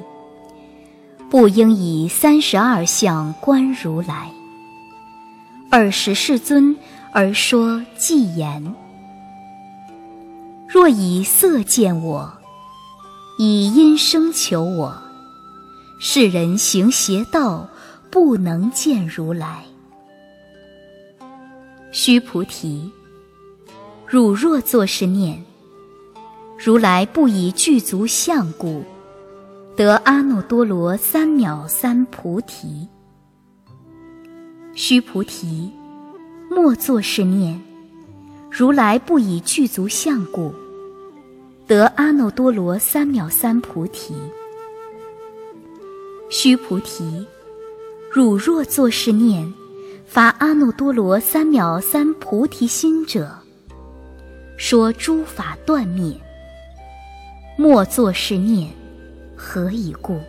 [1.27, 4.31] 不应以三十二相观如来。
[5.71, 6.77] 尔时世尊
[7.11, 8.75] 而说偈言：
[10.67, 12.31] 若以色见我，
[13.39, 14.95] 以音声求我，
[15.99, 17.67] 世人行邪道，
[18.11, 19.63] 不能见如来。
[21.91, 22.91] 须菩提，
[24.05, 25.43] 汝若作是念，
[26.65, 28.85] 如来不以具足相故，
[29.75, 32.87] 得阿耨多罗三藐三菩提。
[34.73, 35.69] 须菩提，
[36.49, 37.59] 莫作是念。
[38.49, 40.53] 如来不以具足相故，
[41.67, 44.15] 得阿耨多罗三藐三菩提。
[46.29, 47.27] 须菩提，
[48.09, 49.53] 汝若作是念，
[50.07, 53.29] 发阿耨多罗三藐三菩提心者，
[54.55, 56.17] 说诸法断灭。
[57.55, 58.67] 莫作是念，
[59.35, 60.19] 何以故？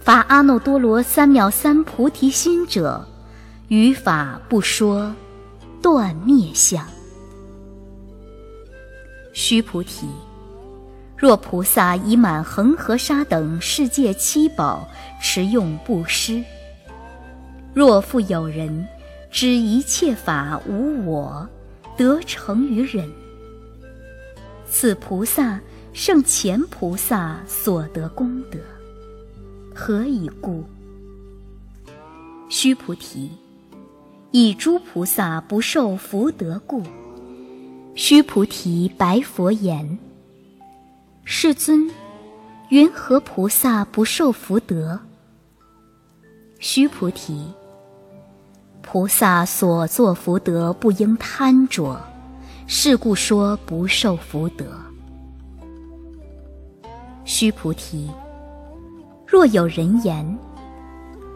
[0.00, 3.06] 法阿耨多罗三藐三菩提心者，
[3.68, 5.14] 于法不说
[5.80, 6.86] 断灭相。
[9.32, 10.06] 须菩提，
[11.16, 14.86] 若菩萨以满恒河沙等世界七宝
[15.22, 16.44] 持用布施，
[17.72, 18.86] 若复有人
[19.30, 21.48] 知一切法无我，
[21.96, 23.10] 得成于忍，
[24.74, 25.60] 此菩萨
[25.92, 28.58] 胜前菩萨所得功德。
[29.74, 30.64] 何以故？
[32.48, 33.30] 须菩提，
[34.30, 36.82] 以诸菩萨不受福德故。
[37.94, 39.98] 须菩提白佛言
[41.22, 41.90] ：“世尊，
[42.70, 44.98] 云何菩萨不受福德？”
[46.58, 47.46] 须菩提，
[48.80, 52.00] 菩萨所作福德不应贪着，
[52.74, 54.64] 是故说不受福德。
[57.22, 58.10] 须菩提，
[59.26, 60.26] 若有人言：“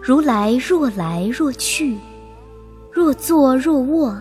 [0.02, 1.98] 如来若来若去，
[2.90, 4.18] 若坐若卧。”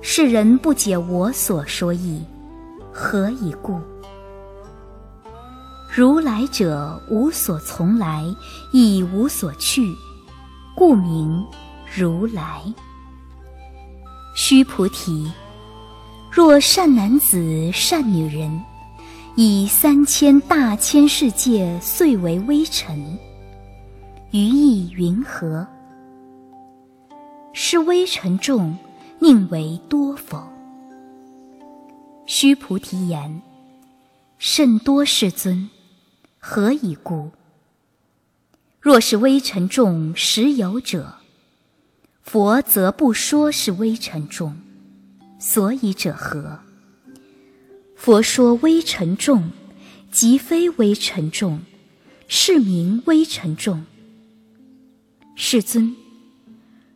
[0.00, 2.22] 世人不解我所说意，
[2.92, 3.80] 何以故？
[5.92, 8.24] 如来者无所从来，
[8.72, 9.92] 亦无所去，
[10.76, 11.44] 故名
[11.92, 12.62] 如来。
[14.36, 15.28] 须菩提，
[16.36, 18.60] 若善男子、善女人，
[19.36, 23.16] 以三千大千世界遂为微尘，
[24.32, 25.64] 于意云何？
[27.52, 28.76] 是微尘众。
[29.20, 30.42] 宁为多否？
[32.26, 33.40] 须菩提言：
[34.36, 35.70] 甚多，世尊。
[36.40, 37.30] 何以故？
[38.80, 41.14] 若是微尘众实有者，
[42.22, 44.56] 佛则不说是微尘众。
[45.46, 46.58] 所以者何？
[47.94, 49.50] 佛说微尘众，
[50.10, 51.60] 即非微尘众，
[52.28, 53.84] 是名微尘众。
[55.36, 55.94] 世尊。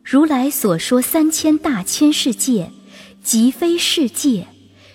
[0.03, 2.71] 如来所说三千大千世界，
[3.23, 4.47] 即非世界，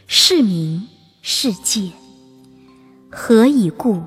[0.08, 0.88] 是名
[1.22, 1.92] 世界。
[3.08, 4.02] 何以故？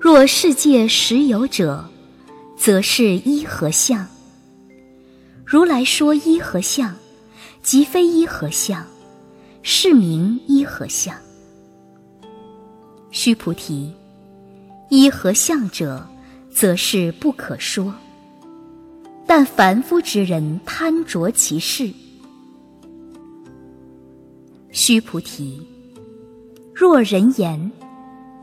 [0.00, 1.90] 若世界实有者，
[2.56, 4.06] 则是一合相。
[5.44, 6.94] 如来说一合相，
[7.66, 8.86] 即非一合相，
[9.60, 11.12] 是名一合相。
[13.10, 13.92] 须菩提，
[14.88, 16.06] 一合相者，
[16.48, 17.92] 则是不可说。
[19.26, 21.92] 但凡夫之人贪着其事。
[24.70, 25.60] 须菩提，
[26.72, 27.72] 若人言，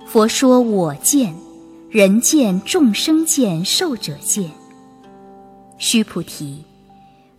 [0.05, 1.33] 佛说我见、
[1.89, 4.51] 人见、众生见、寿者见。
[5.77, 6.61] 须菩提，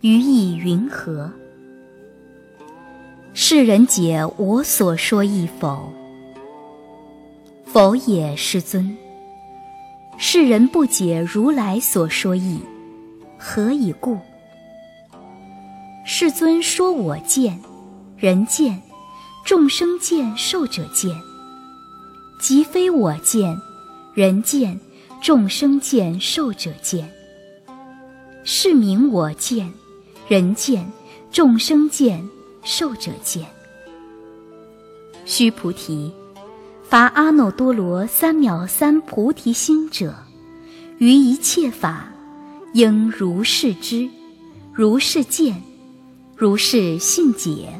[0.01, 1.31] 于意云何？
[3.37, 5.91] 世人解我所说意否？
[7.65, 8.95] 否也，世尊。
[10.17, 12.61] 世人不解如来所说意。
[13.37, 14.17] 何以故？
[16.05, 17.59] 世尊说我见、
[18.15, 18.81] 人见、
[19.43, 21.11] 众生见、寿者见，
[22.39, 23.53] 即非我见、
[24.13, 24.79] 人见、
[25.21, 27.05] 众生见、寿者见。
[28.45, 29.69] 是名我见、
[30.29, 30.89] 人见、
[31.33, 32.25] 众生见、
[32.65, 33.45] 寿者见。
[35.23, 36.11] 须菩提，
[36.83, 40.13] 发阿耨多罗三藐三菩提心者，
[40.97, 42.09] 于一切法。
[42.73, 44.09] 应如是知，
[44.73, 45.63] 如是见，
[46.35, 47.79] 如是信解，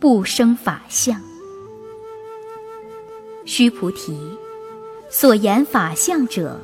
[0.00, 1.22] 不生法相。
[3.44, 4.18] 须菩提，
[5.08, 6.60] 所言法相者，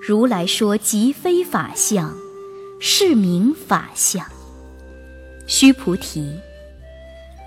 [0.00, 2.16] 如来说即非法相，
[2.80, 4.24] 是名法相。
[5.46, 6.32] 须菩提，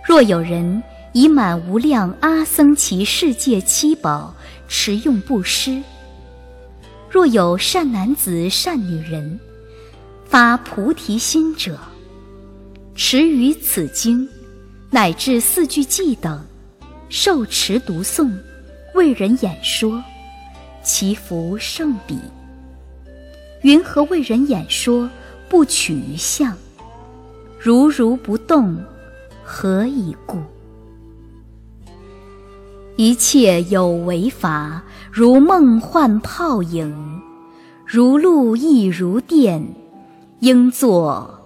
[0.04, 0.82] 若有人
[1.14, 4.36] 以满无量阿僧祇世界七宝
[4.68, 5.82] 持用布施。
[7.10, 9.40] 若有善男子、善女人，
[10.26, 11.78] 发菩提心者，
[12.96, 14.28] 持于此经，
[14.90, 16.44] 乃至四句偈等，
[17.10, 18.32] 受持读诵，
[18.96, 20.04] 为人演说，
[20.84, 22.18] 其福胜彼。
[23.62, 25.08] 云何为人演说，
[25.50, 26.58] 不取于相？
[27.60, 28.82] 如如不动，
[29.54, 30.38] 何以故？
[32.96, 34.82] 一切有为法，
[35.12, 37.22] 如梦幻泡影，
[37.86, 39.62] 如露亦如电，
[40.40, 41.38] 应作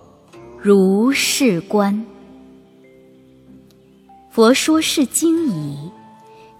[0.61, 2.05] 如是观。
[4.29, 5.75] 佛说是经已，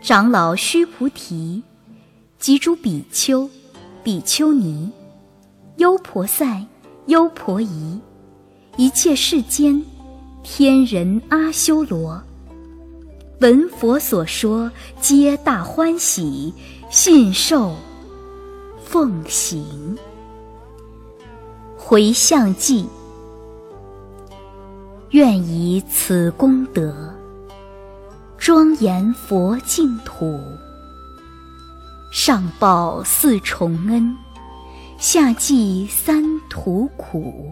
[0.02, 1.62] 长老须菩提，
[2.40, 3.48] 及诸比丘、
[4.04, 4.90] 比丘尼、
[5.78, 6.66] 优婆塞、
[7.06, 8.02] 优婆夷，
[8.78, 9.86] 一切世间
[10.48, 12.22] 天人阿修罗。
[13.42, 14.72] 闻佛所说，
[15.02, 16.54] 皆大欢喜，
[16.92, 17.76] 信受
[18.86, 19.98] 奉行。
[21.76, 22.88] 回向记，
[25.10, 26.94] 愿以此功德，
[28.38, 30.40] 庄严佛净土，
[32.12, 34.16] 上报四重恩，
[35.00, 37.52] 下济三途苦。